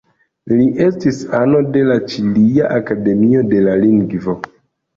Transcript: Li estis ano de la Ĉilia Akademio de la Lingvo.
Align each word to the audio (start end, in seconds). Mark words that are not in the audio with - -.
Li 0.53 0.63
estis 0.85 1.19
ano 1.41 1.61
de 1.75 1.85
la 1.91 1.99
Ĉilia 2.13 2.73
Akademio 2.81 3.47
de 3.55 3.63
la 3.69 3.79
Lingvo. 3.87 4.39